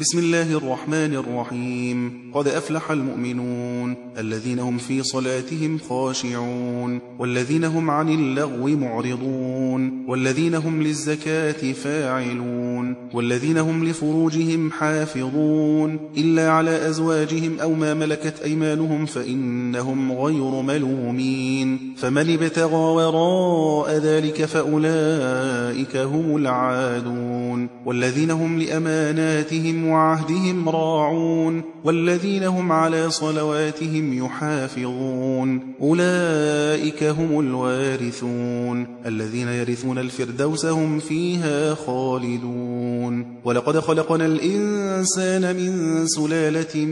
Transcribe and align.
بسم 0.00 0.18
الله 0.18 0.56
الرحمن 0.56 1.14
الرحيم 1.14 2.12
قد 2.34 2.48
أفلح 2.48 2.90
المؤمنون 2.90 3.96
الذين 4.18 4.58
هم 4.58 4.78
في 4.78 5.02
صلاتهم 5.02 5.78
خاشعون 5.88 7.00
والذين 7.18 7.64
هم 7.64 7.90
عن 7.90 8.08
اللغو 8.08 8.68
معرضون 8.68 10.04
والذين 10.08 10.54
هم 10.54 10.82
للزكاة 10.82 11.72
فاعلون 11.72 12.94
والذين 13.14 13.58
هم 13.58 13.84
لفروجهم 13.84 14.70
حافظون 14.70 15.98
إلا 16.16 16.50
على 16.50 16.88
أزواجهم 16.88 17.60
أو 17.60 17.74
ما 17.74 17.94
ملكت 17.94 18.42
أيمانهم 18.44 19.06
فإنهم 19.06 20.12
غير 20.12 20.62
ملومين 20.62 21.94
فمن 21.96 22.30
ابتغى 22.30 22.76
وراء 22.76 23.98
ذلك 23.98 24.44
فأولئك 24.44 25.96
هم 25.96 26.36
العادون 26.36 27.68
والذين 27.86 28.30
هم 28.30 28.58
لأماناتهم 28.58 29.81
وعهدهم 29.84 30.68
راعون 30.68 31.62
والذين 31.84 32.42
هم 32.44 32.72
على 32.72 33.10
صلواتهم 33.10 34.24
يحافظون 34.24 35.74
أولئك 35.80 37.04
هم 37.04 37.40
الوارثون 37.40 38.86
الذين 39.06 39.48
يرثون 39.48 39.98
الفردوس 39.98 40.66
هم 40.66 40.98
فيها 40.98 41.74
خالدون 41.74 43.26
ولقد 43.44 43.78
خلقنا 43.78 44.26
الإنسان 44.26 45.56
من 45.56 46.06
سلالة 46.06 46.84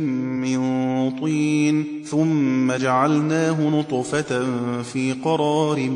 من 0.43 0.61
طين 1.11 1.87
ثم 2.07 2.73
جعلناه 2.73 3.69
نطفة 3.69 4.45
في 4.83 5.13
قرار 5.25 5.91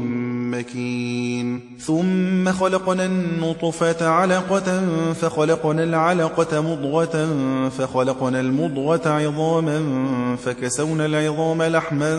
مكين 0.51 1.61
ثم 1.79 2.53
خلقنا 2.53 3.07
النطفة 3.07 4.09
علقة 4.09 4.83
فخلقنا 5.13 5.85
العلقة 5.85 6.61
مضغة 6.61 6.84
فخلقنا 7.79 8.41
المضغة 8.41 9.09
عظاما 9.09 9.83
فكسونا 10.37 11.07
العظام 11.07 11.63
لحما 11.63 12.15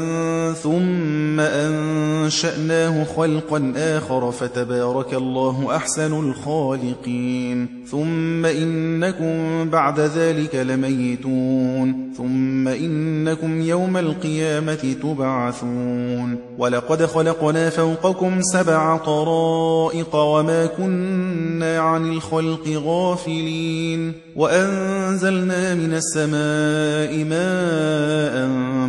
ثم 0.53 1.39
أنشأناه 1.39 3.03
خلقا 3.03 3.73
آخر 3.77 4.31
فتبارك 4.31 5.13
الله 5.13 5.75
أحسن 5.75 6.29
الخالقين. 6.29 7.85
ثم 7.91 8.45
إنكم 8.45 9.69
بعد 9.69 9.99
ذلك 9.99 10.55
لميتون. 10.55 12.13
ثم 12.17 12.67
إنكم 12.67 13.61
يوم 13.61 13.97
القيامة 13.97 14.95
تبعثون. 15.03 16.37
ولقد 16.57 17.05
خلقنا 17.05 17.69
فوقكم 17.69 18.41
سبع 18.41 18.97
طرائق 18.97 20.15
وما 20.15 20.65
كنا 20.65 21.79
عن 21.79 22.11
الخلق 22.11 22.81
غافلين. 22.85 24.24
وأنزلنا 24.35 25.75
من 25.75 25.93
السماء 25.93 27.23
ماء 27.23 28.35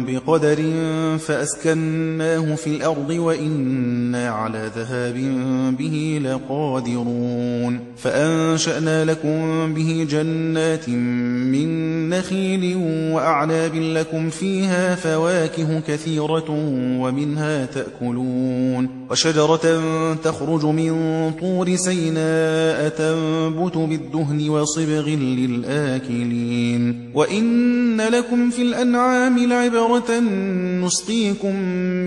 بقدر 0.06 0.56
فأسكناه 1.18 2.54
في 2.54 2.66
الأرض 2.66 3.10
وإنا 3.10 4.30
على 4.30 4.70
ذهاب 4.76 5.14
به 5.78 6.20
لقادرون 6.24 7.80
فأنشأنا 7.96 9.04
لكم 9.04 9.74
به 9.74 10.06
جنات 10.10 10.88
من 10.88 12.08
نخيل 12.08 12.76
وأعناب 13.14 13.74
لكم 13.74 14.30
فيها 14.30 14.94
فواكه 14.94 15.80
كثيرة 15.80 16.50
ومنها 17.00 17.66
تأكلون 17.66 18.88
وشجرة 19.10 19.80
تخرج 20.14 20.64
من 20.64 20.92
طور 21.40 21.76
سيناء 21.76 22.88
تنبت 22.88 23.76
بالدهن 23.76 24.48
وصبغ 24.48 25.08
للآكلين. 25.36 27.10
وإن 27.14 28.00
لكم 28.00 28.50
في 28.50 28.62
الأنعام 28.62 29.38
لعبرة 29.38 30.20
نسقيكم 30.84 31.56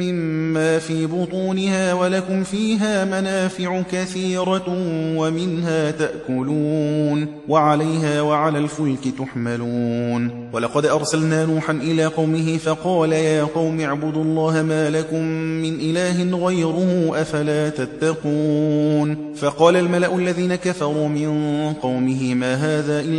مما 0.02 0.80
في 0.80 1.06
بطونها 1.06 1.94
ولكم 1.94 2.44
فيها 2.44 3.06
منافع 3.06 3.82
كثيرة 3.92 4.66
ومنها 5.18 5.92
تأكلون 5.92 7.28
وعليها 7.48 8.22
وعلى 8.22 8.58
الفلك 8.58 9.14
تحملون. 9.20 10.50
ولقد 10.54 10.86
أرسلنا 10.86 11.46
نوحا 11.46 11.74
إلى 11.74 12.06
قومه 12.06 12.58
فقال 12.58 13.14
يا 13.14 13.44
قوم 13.44 13.80
اعبدوا 13.80 14.24
الله 14.24 14.64
ما 14.64 14.90
لكم 14.90 15.24
من 15.62 15.80
إله 15.80 16.46
غيره 16.46 17.12
أفلا 17.22 17.70
تتقون. 17.70 19.34
فقال 19.36 19.76
الملأ 19.76 20.16
الذين 20.16 20.56
كفروا 20.56 21.08
من 21.08 21.30
قومه 21.74 22.34
ما 22.34 22.54
هذا 22.54 23.00
إلا 23.00 23.19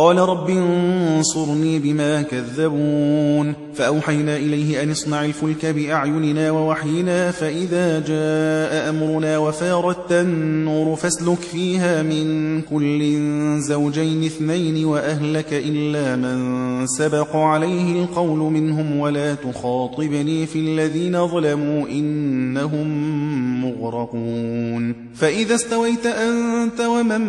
قال 0.00 0.18
رب 0.18 0.50
انصرني 0.50 1.78
بما 1.78 2.22
كذبون. 2.22 3.54
فأوحينا 3.74 4.36
إليه 4.36 4.82
أن 4.82 4.90
اصنع 4.90 5.24
الفلك 5.24 5.66
بأعيننا 5.66 6.50
ووحينا 6.50 7.30
فإذا 7.30 7.98
جاء 7.98 8.90
أمرنا 8.90 9.38
وفارت 9.38 10.12
النور 10.12 10.96
فاسلك 10.96 11.38
فيها 11.38 12.02
من 12.02 12.60
كل 12.62 13.00
زوجين 13.60 14.24
اثنين 14.24 14.84
وأهلك 14.84 15.52
إلا 15.52 16.16
من 16.16 16.86
سبق 16.86 17.36
عليه 17.36 18.02
القول 18.02 18.38
منهم 18.38 18.98
ولا 18.98 19.34
تخاطبني 19.34 20.46
في 20.46 20.58
الذين 20.58 21.26
ظلموا 21.28 21.88
إنهم 21.88 22.88
مغرقون. 23.64 24.94
فإذا 25.14 25.54
استويت 25.54 26.06
أنت 26.06 26.80
ومن 26.80 27.20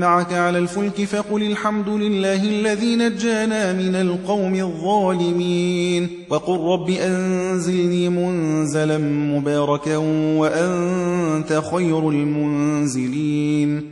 معك 0.00 0.32
على 0.32 0.58
الفلك 0.58 1.04
فقل 1.04 1.42
الحمد 1.42 1.88
لله 1.88 2.01
الذي 2.06 2.96
نجانا 2.96 3.72
من 3.72 3.94
القوم 3.94 4.54
الظالمين. 4.54 6.08
وقل 6.30 6.58
رب 6.58 6.90
أنزلني 6.90 8.08
منزلا 8.08 8.98
مباركا 8.98 9.96
وأنت 10.36 11.62
خير 11.72 12.08
المنزلين. 12.08 13.91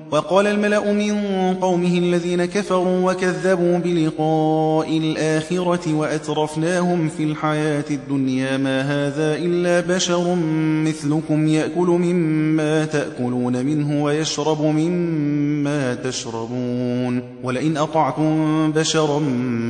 وقال 0.11 0.47
الملأ 0.47 0.93
من 0.93 1.13
قومه 1.61 1.97
الذين 1.97 2.45
كفروا 2.45 3.11
وكذبوا 3.11 3.77
بلقاء 3.77 4.97
الآخرة 4.97 5.93
وأترفناهم 5.93 7.09
في 7.09 7.23
الحياة 7.23 7.85
الدنيا 7.91 8.57
ما 8.57 8.81
هذا 8.81 9.35
إلا 9.35 9.95
بشر 9.95 10.35
مثلكم 10.85 11.47
يأكل 11.47 11.87
مما 11.87 12.85
تأكلون 12.85 13.65
منه 13.65 14.03
ويشرب 14.03 14.61
مما 14.61 15.95
تشربون 15.95 17.21
ولئن 17.43 17.77
أطعتم 17.77 18.71
بشرا 18.71 19.19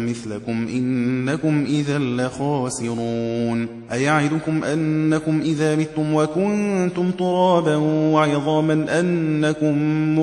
مثلكم 0.07 0.67
إنكم 0.67 1.65
إذا 1.65 1.99
لخاسرون 1.99 3.67
أيعدكم 3.91 4.63
أنكم 4.63 5.41
إذا 5.41 5.75
متم 5.75 6.13
وكنتم 6.13 7.11
ترابا 7.11 7.75
وعظاما 8.13 8.99
أنكم 8.99 9.75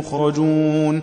مخرجون 0.09 1.03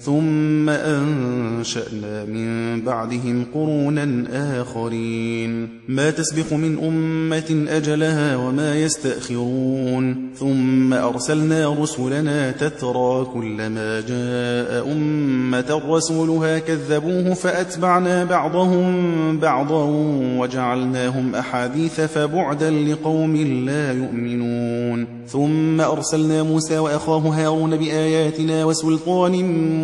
ثم 0.00 0.68
أنشأنا 0.68 2.24
من 2.24 2.80
بعدهم 2.80 3.44
قرونا 3.54 4.24
آخرين. 4.60 5.68
ما 5.88 6.10
تسبق 6.10 6.52
من 6.52 6.78
أمة 6.78 7.66
أجلها 7.68 8.36
وما 8.36 8.76
يستأخرون. 8.76 10.30
ثم 10.34 10.79
أرسلنا 10.92 11.76
رسلنا 11.82 12.50
تترى 12.50 13.26
كلما 13.34 14.00
جاء 14.00 14.92
أمة 14.92 15.82
رسولها 15.88 16.58
كذبوه 16.58 17.34
فأتبعنا 17.34 18.24
بعضهم 18.24 19.38
بعضا 19.38 19.84
وجعلناهم 20.38 21.34
أحاديث 21.34 22.00
فبعدا 22.00 22.70
لقوم 22.70 23.36
لا 23.36 23.92
يؤمنون. 23.92 25.06
ثم 25.26 25.80
أرسلنا 25.80 26.42
موسى 26.42 26.78
وأخاه 26.78 27.18
هارون 27.18 27.76
بآياتنا 27.76 28.64
وسلطان 28.64 29.32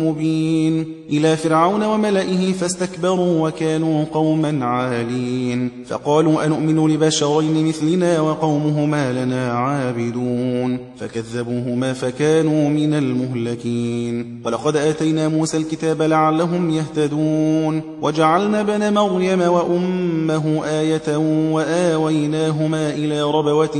مبين. 0.03 0.96
إلى 1.11 1.37
فرعون 1.37 1.83
وملئه 1.83 2.53
فاستكبروا 2.53 3.47
وكانوا 3.47 4.05
قوما 4.13 4.65
عالين. 4.65 5.69
فقالوا 5.85 6.45
أنؤمن 6.45 6.87
لبشرين 6.87 7.67
مثلنا 7.67 8.21
وقومهما 8.21 9.25
لنا 9.25 9.51
عابدون. 9.51 10.79
فكذبوهما 10.99 11.93
فكانوا 11.93 12.69
من 12.69 12.93
المهلكين. 12.93 14.41
ولقد 14.45 14.75
آتينا 14.75 15.27
موسى 15.27 15.57
الكتاب 15.57 16.01
لعلهم 16.01 16.69
يهتدون. 16.69 17.81
وجعلنا 18.01 18.63
بن 18.63 18.93
مريم 18.93 19.41
وأمه 19.41 20.65
آية 20.65 21.17
وآويناهما 21.51 22.89
إلى 22.89 23.21
ربوة 23.21 23.77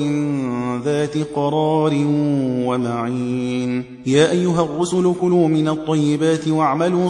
ذات 0.85 1.17
قرار 1.35 1.93
ومعين. 2.65 3.83
يا 4.05 4.31
أيها 4.31 4.63
الرسل 4.63 5.13
كلوا 5.21 5.47
من 5.47 5.67
الطيبات 5.67 6.47
واعملوا 6.47 7.09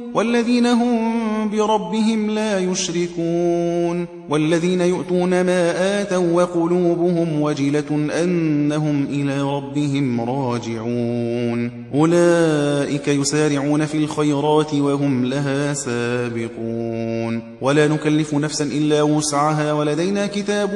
والذين 0.13 0.65
هم 0.65 1.49
بربهم 1.49 2.29
لا 2.29 2.59
يشركون 2.59 4.07
والذين 4.29 4.81
يؤتون 4.81 5.29
ما 5.29 6.01
آتوا 6.01 6.33
وقلوبهم 6.43 7.41
وجلة 7.41 8.07
أنهم 8.23 9.05
إلى 9.09 9.41
ربهم 9.41 10.21
راجعون 10.21 11.71
أولئك 11.93 13.07
يسارعون 13.07 13.85
في 13.85 13.97
الخيرات 13.97 14.73
وهم 14.73 15.25
لها 15.25 15.73
سابقون 15.73 17.41
ولا 17.61 17.87
نكلف 17.87 18.33
نفسا 18.33 18.65
إلا 18.65 19.01
وسعها 19.01 19.73
ولدينا 19.73 20.27
كتاب 20.27 20.73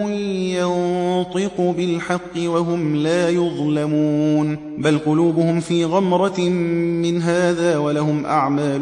ينطق 0.59 1.73
بالحق 1.77 2.37
وهم 2.37 2.95
لا 2.95 3.29
يظلمون 3.29 4.57
بل 4.77 4.97
قلوبهم 4.97 5.59
في 5.59 5.85
غمرة 5.85 6.39
من 7.01 7.21
هذا 7.21 7.77
ولهم 7.77 8.25
أعمال 8.25 8.81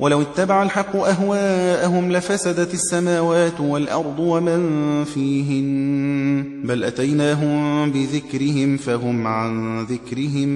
ولو 0.00 0.22
اتبع 0.22 0.62
الحق 0.62 0.96
أهواءهم 0.96 2.12
لفسدت 2.12 2.74
السماوات 2.74 3.60
والأرض 3.60 4.18
ومن 4.18 5.04
فيهن. 5.04 6.60
بل 6.64 6.84
أتيناهم 6.84 7.90
بذكرهم 7.90 8.76
فهم 8.76 9.26
عن 9.26 9.80
ذكرهم 9.84 10.48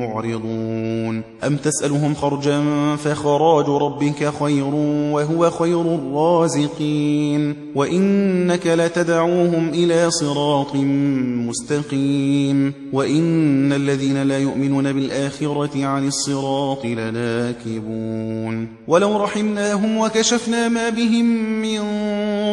معرضون. 0.00 1.22
أم 1.46 1.56
تسألهم 1.56 2.14
خرجا 2.14 2.64
فخراج 2.96 3.68
ربك 3.68 4.32
خير 4.40 4.74
وهو 5.14 5.50
خير 5.50 5.94
الرازقين. 5.94 7.54
وإنك 7.74 8.66
لتدعوهم 8.66 9.68
إلى 9.68 10.10
صراط 10.10 10.74
مستقيم. 11.46 12.72
وإن 12.92 13.72
الذين 13.72 14.22
لا 14.22 14.38
يؤمنون 14.38 14.92
بالآخرة 14.92 15.86
عن 15.86 16.06
الصراط 16.06 16.84
لناكبون. 16.84 18.35
ولو 18.88 19.16
رحمناهم 19.16 19.98
وكشفنا 19.98 20.68
ما 20.68 20.88
بهم 20.88 21.24
من 21.62 21.80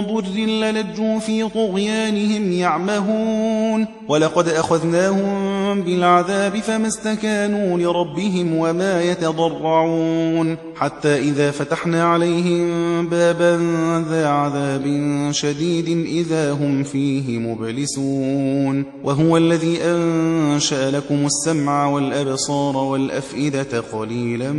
ضر 0.07 0.39
للجوا 0.39 1.19
في 1.19 1.49
طغيانهم 1.49 2.51
يعمهون. 2.51 3.87
ولقد 4.07 4.47
أخذناهم 4.47 5.81
بالعذاب 5.81 6.57
فما 6.57 6.87
استكانوا 6.87 7.77
لربهم 7.77 8.55
وما 8.55 9.01
يتضرعون 9.01 10.57
حتى 10.75 11.19
إذا 11.19 11.51
فتحنا 11.51 12.03
عليهم 12.03 13.07
بابا 13.07 13.61
ذا 14.09 14.27
عذاب 14.27 14.83
شديد 15.31 16.05
إذا 16.05 16.51
هم 16.51 16.83
فيه 16.83 17.39
مبلسون 17.39 18.85
وهو 19.03 19.37
الذي 19.37 19.83
أنشأ 19.83 20.91
لكم 20.91 21.25
السمع 21.25 21.87
والأبصار 21.87 22.77
والأفئدة 22.77 23.79
قليلا 23.93 24.51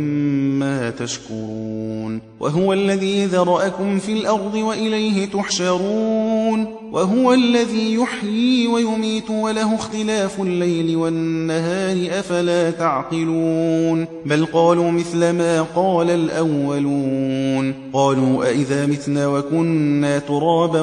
ما 0.59 0.89
تشكرون 0.89 2.21
وهو 2.39 2.73
الذي 2.73 3.25
ذرأكم 3.25 3.99
في 3.99 4.13
الأرض 4.13 4.55
وإليه 4.55 5.25
تحشرون 5.25 6.67
وهو 6.95 7.33
الذي 7.33 7.93
يحيي 7.93 8.67
ويميت 8.67 9.29
وله 9.29 9.75
اختلاف 9.75 10.41
الليل 10.41 10.95
والنهار 10.95 12.19
أفلا 12.19 12.71
تعقلون؟ 12.71 14.07
بل 14.25 14.45
قالوا 14.45 14.91
مثل 14.91 15.29
ما 15.29 15.61
قال 15.61 16.09
الأولون. 16.09 17.73
قالوا 17.93 18.45
أئذا 18.45 18.85
متنا 18.85 19.27
وكنا 19.27 20.19
ترابا 20.19 20.81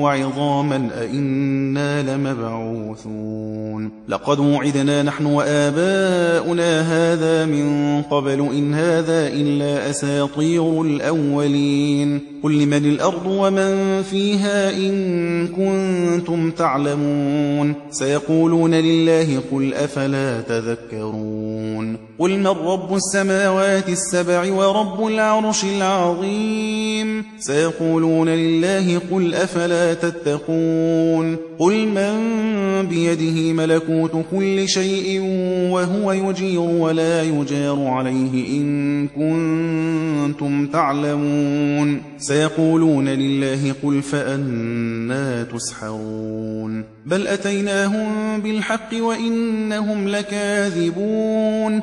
وعظاما 0.00 0.90
أئنا 1.00 2.16
لمبعوثون. 2.16 3.90
لقد 4.08 4.38
وعدنا 4.38 5.02
نحن 5.02 5.26
وآباؤنا 5.26 6.80
هذا 6.80 7.44
من 7.44 8.02
قبل 8.02 8.40
إن 8.40 8.74
هذا 8.74 9.28
إلا 9.28 9.90
أساطير 9.90 10.82
الأولين. 10.82 12.33
قل 12.44 12.58
لمن 12.58 12.86
الأرض 12.86 13.26
ومن 13.26 14.02
فيها 14.02 14.70
إن 14.70 15.48
كنتم 15.48 16.50
تعلمون؟ 16.50 17.74
سيقولون 17.90 18.74
لله 18.74 19.42
قل 19.52 19.74
أفلا 19.74 20.40
تذكرون؟ 20.40 21.96
قل 22.18 22.38
من 22.38 22.46
رب 22.46 22.94
السماوات 22.94 23.88
السبع 23.88 24.52
ورب 24.52 25.06
العرش 25.06 25.64
العظيم؟ 25.64 27.24
سيقولون 27.38 28.28
لله 28.28 29.00
قل 29.12 29.34
أفلا 29.34 29.94
تتقون؟ 29.94 31.36
قل 31.58 31.86
من 31.88 32.14
بيده 32.88 33.52
ملكوت 33.52 34.24
كل 34.30 34.68
شيء 34.68 35.20
وهو 35.70 36.12
يجير 36.12 36.60
ولا 36.60 37.22
يجار 37.22 37.86
عليه 37.86 38.60
إن 38.60 39.08
كنتم 39.08 40.66
تعلمون. 40.66 42.02
سيقولون 42.18 43.08
لله 43.08 43.74
قل 43.82 44.02
فأنا 44.02 45.42
تسحرون. 45.42 46.84
بل 47.06 47.26
أتيناهم 47.26 48.40
بالحق 48.40 48.94
وإنهم 49.00 50.08
لكاذبون. 50.08 51.82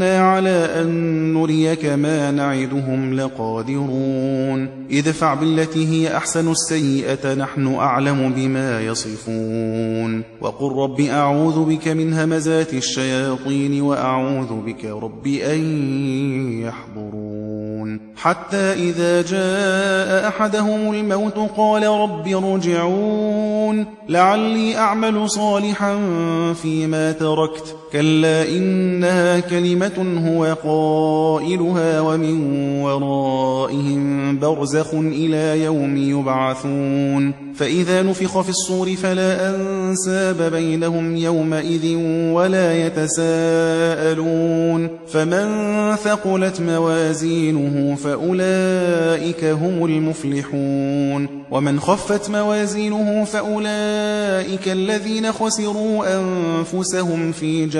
وإنا 0.00 0.30
على 0.30 0.68
أن 0.80 1.34
نريك 1.34 1.84
ما 1.84 2.30
نعدهم 2.30 3.14
لقادرون. 3.14 4.68
ادفع 4.92 5.34
بالتي 5.34 5.86
هي 5.88 6.16
أحسن 6.16 6.50
السيئة 6.50 7.34
نحن 7.34 7.74
أعلم 7.74 8.32
بما 8.36 8.80
يصفون. 8.80 10.22
وقل 10.40 10.72
رب 10.76 11.00
أعوذ 11.00 11.64
بك 11.64 11.88
من 11.88 12.14
همزات 12.14 12.74
الشياطين 12.74 13.82
وأعوذ 13.82 14.60
بك 14.66 14.84
رب 14.84 15.26
أن 15.26 15.60
يحضرون. 16.62 18.00
حتى 18.16 18.72
إذا 18.72 19.22
جاء 19.22 20.28
أحدهم 20.28 20.94
الموت 20.94 21.38
قال 21.56 21.86
رب 21.86 22.28
ارجعون. 22.28 23.86
لعلي 24.08 24.76
أعمل 24.76 25.30
صالحا 25.30 25.98
فيما 26.62 27.12
تركت. 27.12 27.76
كلا 27.92 28.48
إنها 28.48 29.40
كلمة 29.40 30.22
هو 30.26 30.56
قائلها 30.64 32.00
ومن 32.00 32.52
ورائهم 32.82 34.38
برزخ 34.38 34.94
إلى 34.94 35.64
يوم 35.64 35.96
يبعثون 35.96 37.32
فإذا 37.54 38.02
نفخ 38.02 38.40
في 38.40 38.48
الصور 38.48 38.96
فلا 38.96 39.54
أنساب 39.54 40.52
بينهم 40.52 41.16
يومئذ 41.16 41.96
ولا 42.32 42.86
يتساءلون 42.86 44.88
فمن 45.08 45.46
ثقلت 45.96 46.60
موازينه 46.60 47.96
فأولئك 47.96 49.44
هم 49.44 49.84
المفلحون 49.84 51.28
ومن 51.50 51.80
خفت 51.80 52.30
موازينه 52.30 53.24
فأولئك 53.24 54.68
الذين 54.68 55.32
خسروا 55.32 56.20
أنفسهم 56.20 57.32
في 57.32 57.66
جهنم 57.66 57.79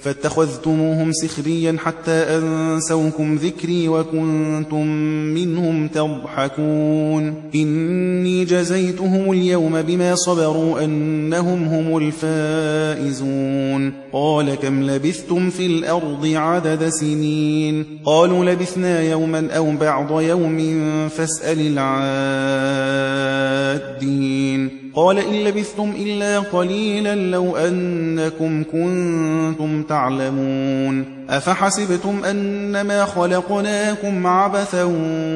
فاتخذتموهم 0.00 1.12
سخريا 1.12 1.76
حتى 1.78 2.10
أنسوكم 2.10 3.34
ذكري 3.34 3.88
وكنتم 3.88 4.86
منهم 5.34 5.88
تضحكون. 5.88 7.34
إني 7.54 8.44
جزيتهم 8.44 9.32
اليوم 9.32 9.82
بما 9.82 10.14
صبروا 10.14 10.84
أنهم 10.84 11.64
هم 11.64 11.96
الفائزون. 11.96 13.92
قال 14.12 14.54
كم 14.54 14.82
لبثتم 14.82 15.50
في 15.50 15.66
الأرض 15.66 16.26
عدد 16.26 16.88
سنين؟ 16.88 17.84
قالوا 18.04 18.44
لبثنا 18.44 19.02
يوما 19.02 19.48
أو 19.50 19.76
بعض 19.76 20.20
يوم 20.20 20.58
فاسأل 21.08 21.78
العادين. 23.98 24.77
قال 24.94 25.18
إن 25.18 25.44
لبثتم 25.44 25.92
إلا 25.98 26.38
قليلا 26.38 27.14
لو 27.14 27.56
أنكم 27.56 28.64
كنتم 28.64 29.82
تعلمون 29.82 31.18
أفحسبتم 31.30 32.24
أنما 32.24 33.04
خلقناكم 33.04 34.26
عبثا 34.26 34.84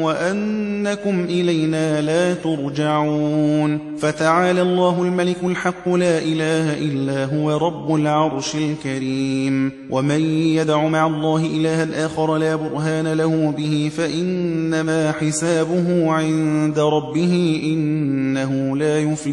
وأنكم 0.02 1.24
إلينا 1.24 2.00
لا 2.00 2.34
ترجعون 2.34 3.78
فتعالى 3.98 4.62
الله 4.62 5.02
الملك 5.02 5.36
الحق 5.44 5.88
لا 5.88 6.18
إله 6.18 6.78
إلا 6.78 7.24
هو 7.24 7.56
رب 7.56 7.94
العرش 7.94 8.54
الكريم 8.54 9.72
ومن 9.90 10.20
يدع 10.30 10.86
مع 10.86 11.06
الله 11.06 11.46
إلها 11.46 12.06
آخر 12.06 12.36
لا 12.36 12.56
برهان 12.56 13.12
له 13.12 13.54
به 13.56 13.90
فإنما 13.96 15.12
حسابه 15.12 16.12
عند 16.12 16.78
ربه 16.78 17.60
إنه 17.64 18.76
لا 18.76 18.98